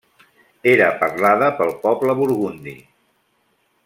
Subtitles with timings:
[0.71, 2.75] Era parlada pel poble burgundi.